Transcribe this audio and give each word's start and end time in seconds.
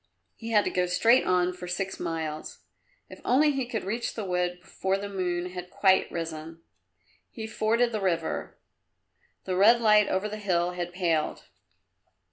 He 0.35 0.49
had 0.49 0.63
to 0.65 0.71
go 0.71 0.87
straight 0.87 1.27
on 1.27 1.53
for 1.53 1.67
six 1.67 1.99
miles. 1.99 2.63
If 3.07 3.21
only 3.23 3.51
he 3.51 3.67
could 3.67 3.83
reach 3.83 4.15
the 4.15 4.25
wood 4.25 4.59
before 4.59 4.97
the 4.97 5.07
moon 5.07 5.51
had 5.51 5.69
quite 5.69 6.11
risen! 6.11 6.63
He 7.29 7.45
forded 7.45 7.91
the 7.91 8.01
river. 8.01 8.57
The 9.45 9.55
red 9.55 9.79
light 9.79 10.07
over 10.09 10.27
the 10.27 10.37
hill 10.37 10.71
had 10.71 10.91
paled. 10.91 11.43